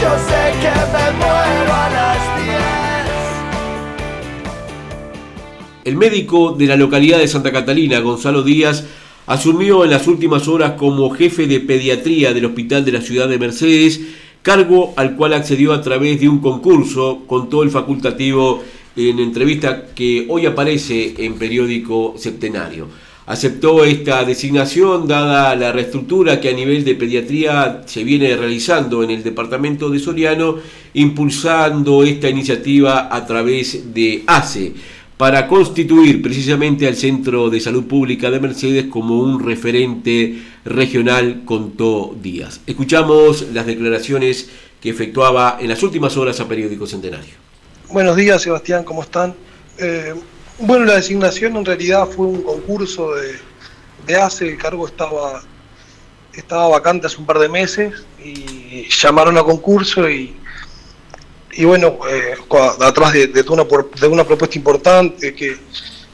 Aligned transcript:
Yo 0.00 0.08
sé 0.16 0.42
que 0.60 0.72
me 0.92 1.04
a 1.70 1.90
las 1.92 2.22
diez. 2.42 2.64
El 5.84 5.96
médico 5.96 6.52
de 6.52 6.66
la 6.66 6.76
localidad 6.76 7.18
de 7.18 7.28
Santa 7.28 7.52
Catalina, 7.52 8.00
Gonzalo 8.00 8.42
Díaz, 8.42 8.84
asumió 9.26 9.84
en 9.84 9.90
las 9.90 10.08
últimas 10.08 10.48
horas 10.48 10.72
como 10.72 11.10
jefe 11.10 11.46
de 11.46 11.60
pediatría 11.60 12.32
del 12.32 12.46
Hospital 12.46 12.84
de 12.84 12.92
la 12.92 13.02
Ciudad 13.02 13.28
de 13.28 13.38
Mercedes, 13.38 14.00
cargo 14.42 14.92
al 14.96 15.14
cual 15.14 15.34
accedió 15.34 15.72
a 15.72 15.82
través 15.82 16.18
de 16.20 16.28
un 16.28 16.40
concurso, 16.40 17.24
contó 17.28 17.62
el 17.62 17.70
facultativo 17.70 18.64
en 18.96 19.20
entrevista 19.20 19.86
que 19.94 20.26
hoy 20.28 20.46
aparece 20.46 21.14
en 21.18 21.34
periódico 21.34 22.14
Septenario. 22.16 22.88
Aceptó 23.30 23.84
esta 23.84 24.24
designación 24.24 25.06
dada 25.06 25.54
la 25.54 25.70
reestructura 25.70 26.40
que 26.40 26.48
a 26.48 26.52
nivel 26.52 26.82
de 26.82 26.96
pediatría 26.96 27.82
se 27.86 28.02
viene 28.02 28.34
realizando 28.34 29.04
en 29.04 29.10
el 29.12 29.22
departamento 29.22 29.88
de 29.88 30.00
Soriano, 30.00 30.56
impulsando 30.94 32.02
esta 32.02 32.28
iniciativa 32.28 33.08
a 33.14 33.24
través 33.24 33.94
de 33.94 34.24
ACE 34.26 34.72
para 35.16 35.46
constituir 35.46 36.20
precisamente 36.20 36.88
al 36.88 36.96
Centro 36.96 37.48
de 37.50 37.60
Salud 37.60 37.84
Pública 37.84 38.32
de 38.32 38.40
Mercedes 38.40 38.86
como 38.86 39.20
un 39.20 39.38
referente 39.38 40.42
regional, 40.64 41.42
contó 41.44 42.16
Díaz. 42.20 42.62
Escuchamos 42.66 43.46
las 43.52 43.64
declaraciones 43.64 44.50
que 44.80 44.90
efectuaba 44.90 45.58
en 45.60 45.68
las 45.68 45.80
últimas 45.84 46.16
horas 46.16 46.40
a 46.40 46.48
Periódico 46.48 46.84
Centenario. 46.84 47.34
Buenos 47.90 48.16
días, 48.16 48.42
Sebastián, 48.42 48.82
¿cómo 48.82 49.02
están? 49.04 49.36
Eh, 49.78 50.14
bueno, 50.60 50.84
la 50.84 50.96
designación 50.96 51.56
en 51.56 51.64
realidad 51.64 52.08
fue 52.08 52.26
un 52.26 52.42
concurso 52.42 53.14
de, 53.14 53.38
de 54.06 54.16
ACE, 54.16 54.48
el 54.48 54.58
cargo 54.58 54.86
estaba, 54.86 55.42
estaba 56.34 56.68
vacante 56.68 57.06
hace 57.06 57.16
un 57.16 57.26
par 57.26 57.38
de 57.38 57.48
meses 57.48 58.04
y 58.22 58.88
llamaron 58.88 59.38
a 59.38 59.42
concurso 59.42 60.08
y, 60.08 60.36
y 61.52 61.64
bueno, 61.64 61.98
eh, 62.08 62.34
atrás 62.80 63.12
de, 63.12 63.26
de, 63.28 63.44
una, 63.48 63.64
de 64.00 64.06
una 64.06 64.24
propuesta 64.24 64.56
importante 64.56 65.34
que, 65.34 65.58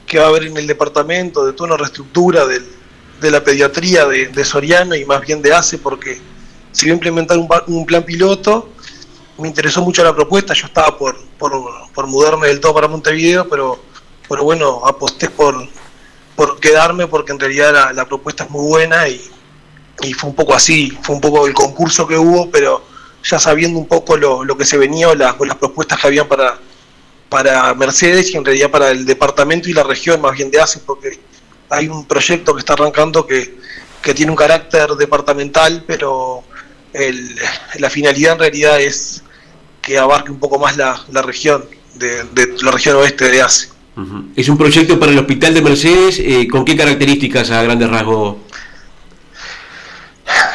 que, 0.07 0.19
va 0.19 0.27
a 0.27 0.29
haber 0.29 0.45
en 0.45 0.57
el 0.57 0.67
departamento, 0.67 1.45
de 1.45 1.53
toda 1.53 1.71
una 1.71 1.77
reestructura 1.77 2.47
de, 2.47 2.61
de 3.21 3.31
la 3.31 3.43
pediatría 3.43 4.07
de, 4.07 4.29
de, 4.29 4.45
Soriano 4.45 4.95
y 4.95 5.05
más 5.05 5.21
bien 5.23 5.43
de 5.43 5.53
ACE, 5.53 5.79
porque 5.79 6.21
se 6.73 6.87
iba 6.87 6.93
a 6.93 6.95
implementar 6.95 7.39
un, 7.39 7.49
un 7.67 7.87
plan 7.87 8.05
piloto. 8.05 8.71
Me 9.39 9.49
interesó 9.49 9.83
mucho 9.83 10.03
la 10.03 10.15
propuesta, 10.15 10.55
yo 10.55 10.67
estaba 10.67 10.97
por, 10.97 11.17
por, 11.39 11.53
por, 11.93 12.07
mudarme 12.07 12.49
del 12.49 12.61
todo 12.61 12.73
para 12.73 12.89
Montevideo, 12.89 13.47
pero, 13.49 13.79
pero 14.29 14.45
bueno, 14.45 14.83
aposté 14.87 15.31
por, 15.31 15.69
por 16.35 16.61
quedarme 16.61 17.07
porque 17.07 17.33
en 17.33 17.41
realidad 17.41 17.93
la, 17.95 18.05
propuesta 18.07 18.45
es 18.45 18.51
muy 18.51 18.67
buena 18.67 19.09
y, 19.09 19.21
y, 20.03 20.13
fue 20.13 20.31
un 20.31 20.37
poco 20.37 20.55
así, 20.55 20.97
fue 21.03 21.15
un 21.15 21.21
poco 21.21 21.47
el 21.47 21.55
concurso 21.55 22.07
que 22.07 22.17
hubo, 22.17 22.51
pero 22.51 22.85
ya 23.23 23.39
sabiendo 23.39 23.79
un 23.79 23.87
poco 23.87 24.17
lo, 24.17 24.45
lo 24.45 24.57
que 24.57 24.65
se 24.65 24.79
venía 24.79 25.09
o 25.09 25.15
las, 25.15 25.35
las 25.41 25.57
propuestas 25.57 26.01
que 26.01 26.07
habían 26.07 26.29
para, 26.29 26.59
para 27.29 27.75
Mercedes 27.75 28.33
y 28.33 28.37
en 28.37 28.45
realidad 28.45 28.71
para 28.71 28.91
el 28.91 29.05
departamento 29.05 29.69
y 29.69 29.73
la 29.73 29.83
región 29.83 30.21
más 30.21 30.37
bien 30.37 30.51
de 30.51 30.61
ACE, 30.61 30.81
porque 30.81 31.19
hay 31.69 31.89
un 31.89 32.07
proyecto 32.07 32.55
que 32.55 32.61
está 32.61 32.75
arrancando 32.75 33.27
que, 33.27 33.59
que 34.03 34.15
tiene 34.15 34.31
un 34.31 34.37
carácter 34.37 34.91
departamental, 34.91 35.85
pero 35.87 36.45
el, 36.93 37.37
la 37.79 37.91
finalidad 37.91 38.35
en 38.35 38.39
realidad 38.39 38.81
es 38.81 39.23
que 39.83 39.99
abarque 39.99 40.31
un 40.31 40.39
poco 40.39 40.59
más 40.59 40.77
la, 40.77 41.05
la 41.11 41.23
región, 41.23 41.65
de, 41.95 42.25
de, 42.25 42.57
la 42.63 42.71
región 42.71 42.97
oeste 42.97 43.31
de 43.31 43.43
ACE. 43.43 43.76
¿Es 44.37 44.49
un 44.51 44.59
proyecto 44.59 45.01
para 45.01 45.13
el 45.13 45.19
Hospital 45.19 45.55
de 45.55 45.63
Mercedes? 45.63 46.19
Eh, 46.19 46.47
¿Con 46.51 46.67
qué 46.67 46.77
características 46.77 47.51
a 47.51 47.63
grandes 47.63 47.89
rasgos? 47.89 48.37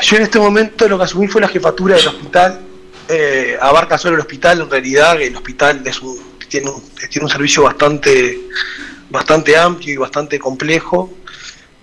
Yo 0.03 0.17
en 0.17 0.23
este 0.23 0.37
momento 0.37 0.87
lo 0.87 0.97
que 0.97 1.05
asumí 1.05 1.27
fue 1.27 1.41
la 1.41 1.47
jefatura 1.47 1.95
del 1.95 2.07
hospital. 2.07 2.61
Eh, 3.09 3.57
abarca 3.59 3.97
solo 3.97 4.15
el 4.15 4.21
hospital, 4.21 4.61
en 4.61 4.69
realidad 4.69 5.19
el 5.19 5.35
hospital 5.35 5.81
es 5.85 5.99
un, 6.01 6.19
tiene, 6.47 6.69
un, 6.69 6.83
tiene 7.09 7.25
un 7.25 7.31
servicio 7.31 7.63
bastante, 7.63 8.41
bastante 9.09 9.57
amplio 9.57 9.95
y 9.95 9.97
bastante 9.97 10.37
complejo. 10.37 11.11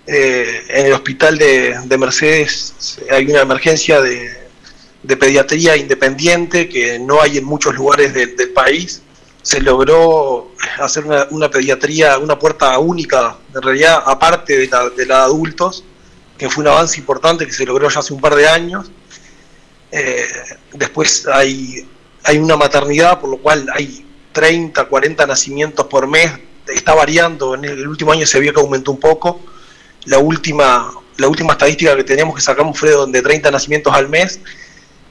Eh, 0.07 0.63
en 0.69 0.87
el 0.87 0.93
hospital 0.93 1.37
de, 1.39 1.77
de, 1.85 1.99
Mercedes 1.99 2.99
hay 3.11 3.27
una 3.27 3.41
emergencia 3.41 4.01
de, 4.01 4.47
pediatría 5.19 5.77
independiente 5.77 6.69
que 6.69 6.99
no 6.99 7.21
hay 7.21 7.39
en 7.39 7.45
muchos 7.45 7.75
lugares 7.75 8.15
de, 8.15 8.27
del 8.29 8.51
país. 8.51 9.03
Se 9.49 9.63
logró 9.63 10.53
hacer 10.79 11.05
una, 11.31 11.51
pediatría, 11.51 12.19
una 12.19 12.39
puerta 12.39 12.79
única, 12.79 13.39
en 13.55 13.63
realidad 13.63 14.03
aparte 14.05 14.59
de 14.59 14.67
la 14.67 14.91
de, 14.91 15.07
la 15.07 15.23
adultos, 15.25 15.85
que 16.37 16.51
fue 16.51 16.63
un 16.65 16.69
avance 16.69 17.01
importante 17.01 17.47
que 17.47 17.53
se 17.53 17.65
logró 17.65 17.89
ya 17.89 18.01
hace 18.01 18.13
un 18.13 18.21
par 18.21 18.35
de 18.35 18.47
años. 18.47 18.91
Eh, 19.91 20.27
después 20.75 21.27
hay, 21.33 21.89
hay 22.25 22.37
una 22.37 22.57
maternidad, 22.57 23.21
por 23.21 23.31
lo 23.31 23.39
cual 23.39 23.67
hay 23.73 24.05
30, 24.33 24.85
40 24.85 25.27
nacimientos 25.27 25.87
por 25.87 26.07
mes. 26.07 26.31
Está 26.67 26.95
variando, 26.95 27.55
en 27.55 27.65
el 27.65 27.89
último 27.89 28.13
año 28.13 28.27
se 28.27 28.41
vio 28.41 28.53
que 28.53 28.61
aumentó 28.61 28.91
un 28.91 29.01
poco 29.01 29.41
la 30.05 30.19
última, 30.19 30.91
la 31.17 31.29
última 31.29 31.53
estadística 31.53 31.97
que 31.97 32.05
teníamos 32.05 32.35
que 32.35 32.41
sacamos 32.41 32.79
fue 32.79 32.91
de 33.09 33.23
30 33.23 33.51
nacimientos 33.51 33.93
al 33.95 34.09
mes, 34.09 34.41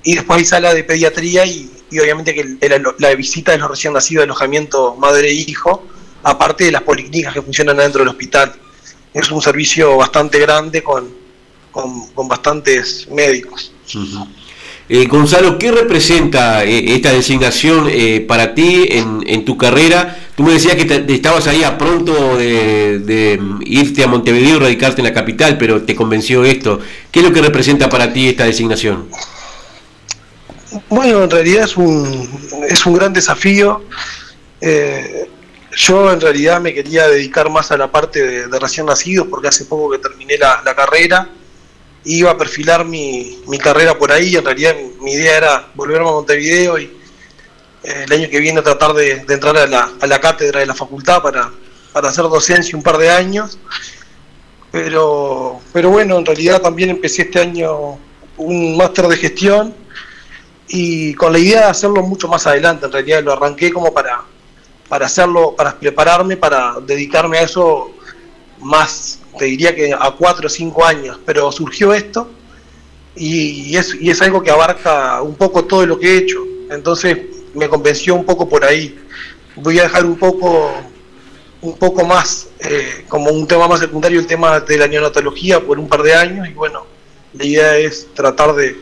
y 0.07 0.15
después 0.15 0.39
hay 0.39 0.45
sala 0.45 0.73
de 0.73 0.85
pediatría 0.85 1.45
y, 1.45 1.69
obviamente 1.91 2.33
que 2.33 2.69
la, 2.69 2.81
la, 2.97 3.13
visita 3.13 3.51
de 3.51 3.57
los 3.57 3.69
recién 3.69 3.91
nacidos 3.91 4.21
de 4.21 4.23
alojamiento 4.23 4.95
madre 4.95 5.27
e 5.27 5.33
hijo, 5.33 5.83
aparte 6.23 6.63
de 6.63 6.71
las 6.71 6.83
policlínicas 6.83 7.33
que 7.33 7.41
funcionan 7.41 7.75
dentro 7.75 7.99
del 7.99 8.07
hospital. 8.07 8.53
Es 9.13 9.29
un 9.31 9.41
servicio 9.41 9.97
bastante 9.97 10.39
grande 10.39 10.81
con, 10.81 11.09
con, 11.71 12.07
con 12.11 12.25
bastantes 12.25 13.09
médicos. 13.11 13.73
Eh, 14.87 15.07
Gonzalo, 15.07 15.59
¿qué 15.59 15.73
representa 15.73 16.63
eh, 16.63 16.95
esta 16.95 17.11
designación 17.11 17.89
eh, 17.91 18.21
para 18.25 18.55
ti 18.55 18.87
en, 18.89 19.25
en, 19.27 19.43
tu 19.43 19.57
carrera? 19.57 20.17
Tú 20.37 20.43
me 20.43 20.53
decías 20.53 20.75
que 20.75 20.85
te, 20.85 21.13
estabas 21.13 21.47
ahí 21.47 21.65
a 21.65 21.77
pronto 21.77 22.37
de, 22.37 22.99
de, 22.99 23.41
irte 23.65 24.05
a 24.05 24.07
Montevideo 24.07 24.55
y 24.55 24.59
radicarte 24.59 25.01
en 25.01 25.07
la 25.07 25.13
capital, 25.13 25.57
pero 25.57 25.81
te 25.81 25.95
convenció 25.95 26.45
esto. 26.45 26.79
¿Qué 27.11 27.19
es 27.19 27.25
lo 27.25 27.33
que 27.33 27.41
representa 27.41 27.89
para 27.89 28.13
ti 28.13 28.29
esta 28.29 28.45
designación? 28.45 29.09
Bueno, 30.89 31.23
en 31.23 31.29
realidad 31.29 31.63
es 31.63 31.77
un, 31.77 32.29
es 32.67 32.85
un 32.85 32.93
gran 32.93 33.13
desafío. 33.13 33.83
Eh, 34.59 35.29
yo 35.75 36.11
en 36.11 36.19
realidad 36.19 36.59
me 36.59 36.73
quería 36.73 37.07
dedicar 37.07 37.49
más 37.49 37.71
a 37.71 37.77
la 37.77 37.91
parte 37.91 38.25
de, 38.25 38.47
de 38.47 38.59
recién 38.59 38.85
nacidos 38.85 39.27
porque 39.27 39.47
hace 39.47 39.65
poco 39.65 39.91
que 39.91 39.99
terminé 39.99 40.37
la, 40.37 40.61
la 40.65 40.75
carrera. 40.75 41.29
Iba 42.03 42.31
a 42.31 42.37
perfilar 42.37 42.85
mi, 42.85 43.39
mi, 43.47 43.57
carrera 43.57 43.97
por 43.97 44.11
ahí, 44.11 44.35
en 44.35 44.45
realidad 44.45 44.75
mi, 45.01 45.11
idea 45.11 45.37
era 45.37 45.71
volverme 45.75 46.07
a 46.07 46.11
Montevideo 46.11 46.77
y 46.79 46.85
eh, 47.83 48.05
el 48.05 48.13
año 48.13 48.29
que 48.29 48.39
viene 48.39 48.61
tratar 48.61 48.93
de, 48.93 49.25
de 49.25 49.33
entrar 49.33 49.57
a 49.57 49.67
la, 49.67 49.91
a 49.99 50.07
la, 50.07 50.19
cátedra 50.19 50.61
de 50.61 50.65
la 50.65 50.73
facultad 50.73 51.21
para, 51.21 51.51
para 51.91 52.09
hacer 52.09 52.23
docencia 52.23 52.77
un 52.77 52.83
par 52.83 52.97
de 52.97 53.09
años, 53.09 53.59
pero, 54.71 55.59
pero 55.73 55.89
bueno, 55.89 56.17
en 56.17 56.25
realidad 56.25 56.61
también 56.61 56.91
empecé 56.91 57.23
este 57.23 57.41
año 57.41 57.99
un 58.37 58.77
máster 58.77 59.07
de 59.07 59.17
gestión 59.17 59.75
y 60.67 61.13
con 61.13 61.31
la 61.31 61.39
idea 61.39 61.61
de 61.61 61.67
hacerlo 61.67 62.03
mucho 62.03 62.27
más 62.27 62.45
adelante, 62.47 62.85
en 62.85 62.91
realidad 62.91 63.23
lo 63.23 63.33
arranqué 63.33 63.71
como 63.71 63.93
para, 63.93 64.21
para 64.89 65.05
hacerlo, 65.05 65.55
para 65.55 65.77
prepararme, 65.79 66.37
para 66.37 66.75
dedicarme 66.85 67.37
a 67.37 67.43
eso 67.43 67.91
más 68.59 69.19
te 69.37 69.45
diría 69.45 69.75
que 69.75 69.93
a 69.93 70.11
cuatro 70.11 70.47
o 70.47 70.49
cinco 70.49 70.83
años, 70.83 71.19
pero 71.25 71.51
surgió 71.51 71.93
esto 71.93 72.29
y 73.15 73.75
es, 73.75 73.95
y 73.99 74.09
es 74.09 74.21
algo 74.21 74.41
que 74.41 74.51
abarca 74.51 75.21
un 75.21 75.35
poco 75.35 75.65
todo 75.65 75.85
lo 75.85 75.99
que 75.99 76.13
he 76.13 76.17
hecho, 76.17 76.43
entonces 76.69 77.17
me 77.53 77.69
convenció 77.69 78.15
un 78.15 78.25
poco 78.25 78.47
por 78.47 78.63
ahí. 78.63 78.97
Voy 79.55 79.79
a 79.79 79.83
dejar 79.83 80.05
un 80.05 80.17
poco 80.17 80.71
un 81.59 81.75
poco 81.77 82.05
más 82.05 82.49
eh, 82.59 83.05
como 83.07 83.31
un 83.31 83.47
tema 83.47 83.67
más 83.67 83.79
secundario 83.79 84.19
el 84.19 84.27
tema 84.27 84.59
de 84.59 84.77
la 84.77 84.87
neonatología 84.87 85.59
por 85.59 85.79
un 85.79 85.87
par 85.87 86.03
de 86.03 86.13
años 86.13 86.47
y 86.47 86.53
bueno, 86.53 86.85
la 87.33 87.43
idea 87.43 87.77
es 87.77 88.07
tratar 88.13 88.53
de, 88.53 88.77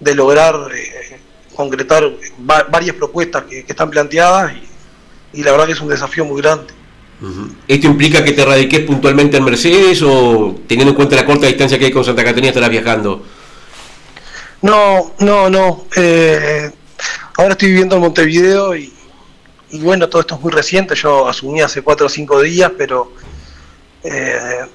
de 0.00 0.14
lograr 0.14 0.54
eh, 0.74 1.20
concretar 1.54 2.04
va 2.48 2.64
varias 2.70 2.96
propuestas 2.96 3.44
que, 3.44 3.64
que 3.64 3.72
están 3.72 3.90
planteadas 3.90 4.52
y, 4.52 5.40
y 5.40 5.42
la 5.42 5.52
verdad 5.52 5.66
que 5.66 5.72
es 5.72 5.80
un 5.80 5.88
desafío 5.88 6.24
muy 6.24 6.40
grande. 6.40 6.72
¿Esto 7.66 7.86
implica 7.86 8.22
que 8.22 8.32
te 8.32 8.44
radiques 8.44 8.80
puntualmente 8.80 9.38
en 9.38 9.44
Mercedes 9.44 10.02
o 10.02 10.60
teniendo 10.66 10.90
en 10.90 10.96
cuenta 10.96 11.16
la 11.16 11.24
corta 11.24 11.46
distancia 11.46 11.78
que 11.78 11.86
hay 11.86 11.90
con 11.90 12.04
Santa 12.04 12.22
Catarina 12.22 12.48
estarás 12.48 12.68
viajando? 12.68 13.24
No, 14.60 15.14
no, 15.20 15.48
no. 15.48 15.86
Eh, 15.96 16.70
ahora 17.36 17.52
estoy 17.52 17.68
viviendo 17.68 17.96
en 17.96 18.02
Montevideo 18.02 18.76
y, 18.76 18.92
y, 19.70 19.78
bueno, 19.80 20.08
todo 20.08 20.20
esto 20.20 20.34
es 20.34 20.40
muy 20.40 20.52
reciente. 20.52 20.94
Yo 20.94 21.26
asumí 21.26 21.62
hace 21.62 21.82
cuatro 21.82 22.06
o 22.06 22.10
cinco 22.10 22.42
días, 22.42 22.72
pero 22.76 23.12
eh, 24.02 24.66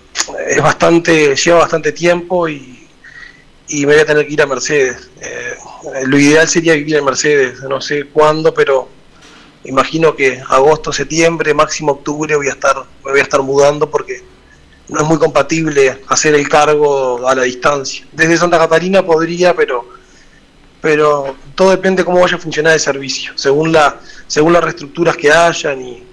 es 0.47 0.61
bastante, 0.61 1.35
lleva 1.35 1.59
bastante 1.59 1.91
tiempo 1.91 2.49
y, 2.49 2.78
y, 3.69 3.85
me 3.85 3.93
voy 3.93 4.01
a 4.01 4.05
tener 4.05 4.27
que 4.27 4.33
ir 4.33 4.41
a 4.41 4.45
Mercedes. 4.45 5.09
Eh, 5.21 5.55
lo 6.05 6.17
ideal 6.17 6.47
sería 6.47 6.73
vivir 6.73 6.97
en 6.97 7.05
Mercedes, 7.05 7.61
no 7.61 7.79
sé 7.79 8.05
cuándo, 8.05 8.53
pero 8.53 8.89
imagino 9.63 10.15
que 10.15 10.41
agosto, 10.49 10.91
septiembre, 10.91 11.53
máximo 11.53 11.93
octubre 11.93 12.35
voy 12.35 12.47
a 12.47 12.51
estar, 12.51 12.77
me 13.05 13.11
voy 13.11 13.19
a 13.19 13.23
estar 13.23 13.41
mudando 13.41 13.89
porque 13.89 14.23
no 14.89 15.01
es 15.01 15.07
muy 15.07 15.17
compatible 15.17 16.01
hacer 16.07 16.33
el 16.35 16.49
cargo 16.49 17.27
a 17.27 17.35
la 17.35 17.43
distancia. 17.43 18.05
Desde 18.11 18.37
Santa 18.37 18.57
Catalina 18.57 19.05
podría, 19.05 19.55
pero, 19.55 19.87
pero 20.81 21.35
todo 21.55 21.71
depende 21.71 22.01
de 22.01 22.05
cómo 22.05 22.21
vaya 22.21 22.37
a 22.37 22.39
funcionar 22.39 22.73
el 22.73 22.79
servicio, 22.79 23.33
según, 23.35 23.71
la, 23.71 23.99
según 24.27 24.53
las 24.53 24.63
reestructuras 24.63 25.15
que 25.15 25.31
hayan 25.31 25.81
y, 25.81 26.03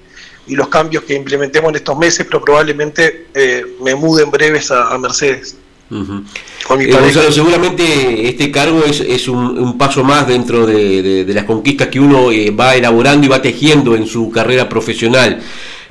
y 0.47 0.55
los 0.55 0.69
cambios 0.69 1.05
que 1.05 1.15
implementemos 1.15 1.71
en 1.71 1.77
estos 1.77 1.97
meses, 1.97 2.27
pero 2.27 2.45
probablemente 2.45 3.29
eh, 3.35 3.65
me 3.81 3.95
mude 3.95 4.23
en 4.23 4.31
breves 4.31 4.71
a, 4.71 4.89
a 4.89 4.99
Mercedes. 4.99 5.57
Uh 5.89 5.95
-huh. 5.95 6.81
eh, 6.81 6.91
Gonzalo, 6.91 7.31
seguramente 7.31 8.29
este 8.29 8.51
cargo 8.51 8.83
es, 8.85 9.01
es 9.01 9.29
un, 9.29 9.57
un, 9.57 9.79
paso 9.79 10.03
más 10.03 10.27
dentro 10.27 10.67
de, 10.67 11.01
de, 11.01 11.25
de 11.25 11.35
las 11.35 11.45
conquistas 11.45 11.87
que 11.89 12.01
uno 12.01 12.33
eh, 12.33 12.51
va 12.51 12.75
elaborando 12.75 13.25
y 13.27 13.29
va 13.29 13.41
tejiendo 13.41 13.95
en 13.95 14.07
su 14.07 14.29
carrera 14.31 14.69
profesional, 14.69 15.41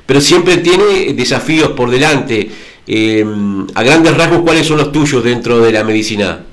pero 0.04 0.20
siempre 0.20 0.58
tiene 0.58 1.14
desafíos 1.14 1.70
por 1.70 1.90
delante. 1.90 2.50
Eh, 2.88 3.24
a 3.74 3.82
grandes 3.82 4.16
rasgos, 4.16 4.42
¿cuáles 4.42 4.66
son 4.66 4.76
los 4.76 4.92
tuyos 4.92 5.24
dentro 5.24 5.60
de 5.60 5.72
la 5.72 5.82
medicina? 5.82 6.44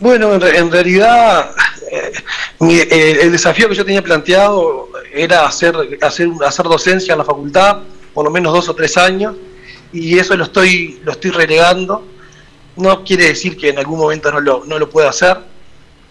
Bueno, 0.00 0.34
en, 0.34 0.42
en 0.42 0.70
realidad 0.70 1.52
eh, 1.90 2.12
mi, 2.58 2.74
el 2.80 3.32
desafío 3.32 3.68
que 3.68 3.74
yo 3.76 3.84
tenía 3.84 4.02
planteado 4.02 4.88
era 5.12 5.46
hacer, 5.46 5.74
hacer, 6.02 6.28
hacer 6.44 6.66
docencia 6.66 7.12
en 7.12 7.18
la 7.18 7.24
facultad, 7.24 7.78
por 8.12 8.24
lo 8.24 8.30
menos 8.30 8.52
dos 8.52 8.68
o 8.68 8.74
tres 8.74 8.96
años, 8.96 9.34
y 9.96 10.18
eso 10.18 10.36
lo 10.36 10.44
estoy, 10.44 11.00
lo 11.04 11.12
estoy 11.12 11.30
relegando. 11.30 12.06
No 12.76 13.04
quiere 13.04 13.28
decir 13.28 13.56
que 13.56 13.70
en 13.70 13.78
algún 13.78 13.98
momento 13.98 14.30
no 14.30 14.40
lo, 14.40 14.64
no 14.66 14.78
lo 14.78 14.90
pueda 14.90 15.08
hacer, 15.08 15.38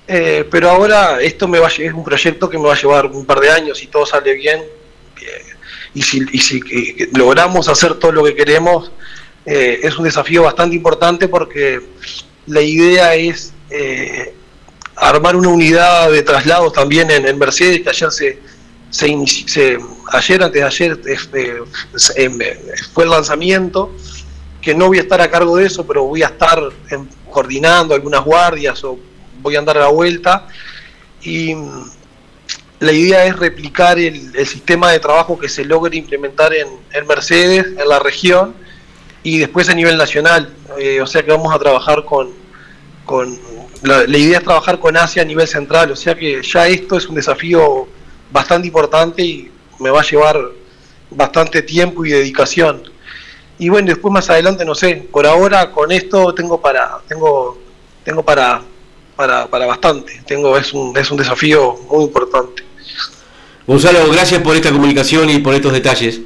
eh, 0.08 0.48
pero 0.50 0.70
ahora 0.70 1.22
esto 1.22 1.48
me 1.48 1.60
va 1.60 1.68
a, 1.68 1.70
es 1.70 1.94
un 1.94 2.04
proyecto 2.04 2.50
que 2.50 2.58
me 2.58 2.66
va 2.66 2.74
a 2.74 2.82
llevar 2.82 3.06
un 3.08 3.26
par 3.26 3.40
de 3.40 3.50
años 3.50 3.78
si 3.78 3.88
todo 3.88 4.06
sale 4.06 4.34
bien 4.34 4.64
y 5.96 6.02
si, 6.02 6.22
y 6.32 6.40
si 6.40 6.60
logramos 7.14 7.70
hacer 7.70 7.96
todo 7.96 8.12
lo 8.12 8.24
que 8.24 8.36
queremos, 8.36 8.92
eh, 9.46 9.80
es 9.82 9.98
un 9.98 10.04
desafío 10.04 10.44
bastante 10.44 10.76
importante 10.76 11.28
porque 11.28 11.82
la 12.48 12.62
idea 12.62 13.16
es 13.16 13.54
eh, 13.70 14.34
armar 14.96 15.36
una 15.36 15.50
unidad 15.50 16.12
de 16.12 16.22
traslados 16.22 16.74
también 16.74 17.10
en, 17.10 17.26
en 17.26 17.38
Mercedes, 17.38 17.82
que 17.82 17.90
ayer 17.90 18.12
se, 18.12 18.40
se, 18.90 19.28
se, 19.48 19.78
ayer, 20.12 20.44
antes 20.44 20.62
de 20.62 20.64
ayer, 20.64 21.02
este, 21.06 21.58
fue 22.94 23.04
el 23.04 23.10
lanzamiento, 23.10 23.92
que 24.62 24.74
no 24.74 24.88
voy 24.88 24.98
a 24.98 25.02
estar 25.02 25.22
a 25.22 25.30
cargo 25.30 25.58
de 25.58 25.66
eso, 25.66 25.86
pero 25.86 26.06
voy 26.06 26.24
a 26.24 26.28
estar 26.28 26.60
coordinando 27.30 27.94
algunas 27.94 28.24
guardias 28.24 28.84
o 28.84 28.98
voy 29.42 29.56
a 29.56 29.60
andar 29.60 29.78
a 29.78 29.82
la 29.82 29.88
vuelta. 29.90 30.48
Y 31.22 31.56
la 32.80 32.92
idea 32.92 33.26
es 33.26 33.38
replicar 33.38 34.00
el, 34.00 34.34
sistema 34.48 34.92
de 34.92 35.00
trabajo 35.00 35.38
que 35.38 35.50
se 35.50 35.66
logre 35.66 35.98
implementar 35.98 36.52
en, 36.54 36.68
Mercedes, 37.08 37.68
en 37.78 37.88
la 37.88 38.00
región, 38.00 38.56
y 39.24 39.40
después 39.40 39.70
a 39.70 39.74
nivel 39.74 39.98
nacional. 39.98 40.54
Eh, 40.80 41.02
o 41.02 41.08
sea 41.08 41.24
que 41.24 41.32
vamos 41.32 41.54
a 41.54 41.60
trabajar 41.60 42.04
con, 42.06 42.32
con 43.06 43.40
la, 43.82 44.06
idea 44.18 44.40
es 44.40 44.44
trabajar 44.44 44.80
con 44.80 44.98
Asia 44.98 45.22
a 45.22 45.26
nivel 45.26 45.48
central, 45.48 45.92
o 45.92 45.96
sea 45.96 46.16
que 46.16 46.42
ya 46.42 46.68
esto 46.68 46.98
es 46.98 47.08
un 47.08 47.16
desafío 47.16 47.88
bastante 48.32 48.68
importante 48.68 49.24
y 49.24 49.52
me 49.80 49.90
va 49.90 50.02
a 50.02 50.04
llevar 50.04 50.40
bastante 51.10 51.62
tiempo 51.62 52.06
y 52.06 52.12
dedicación. 52.12 52.84
Y 53.58 53.70
bueno, 53.70 53.88
después 53.88 54.14
más 54.14 54.30
adelante 54.30 54.66
no 54.66 54.76
sé, 54.76 55.08
por 55.12 55.26
ahora 55.26 55.72
con 55.72 55.92
esto 55.92 56.34
tengo 56.34 56.60
para 56.60 57.00
tengo 57.08 57.58
tengo 58.04 58.24
para 58.24 58.62
para, 59.16 59.48
para 59.48 59.66
bastante. 59.66 60.22
Tengo 60.26 60.58
es 60.58 60.74
un 60.74 60.96
es 60.98 61.10
un 61.10 61.18
desafío 61.18 61.78
muy 61.90 62.04
importante. 62.04 62.64
Gonzalo, 63.66 64.12
gracias 64.12 64.42
por 64.42 64.56
esta 64.56 64.72
comunicación 64.72 65.30
y 65.30 65.40
por 65.40 65.54
estos 65.54 65.74
detalles. 65.74 66.22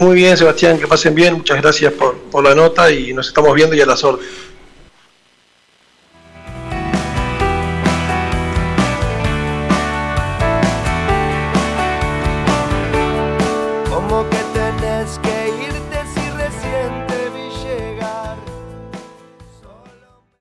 Muy 0.00 0.14
bien, 0.14 0.36
Sebastián, 0.36 0.78
que 0.78 0.86
pasen 0.86 1.14
bien. 1.14 1.34
Muchas 1.34 1.60
gracias 1.60 1.92
por, 1.92 2.16
por 2.30 2.42
la 2.42 2.54
nota 2.54 2.90
y 2.90 3.12
nos 3.12 3.28
estamos 3.28 3.54
viendo 3.54 3.76
y 3.76 3.80
a 3.80 3.86
las 3.86 4.02
órdenes. 4.02 4.45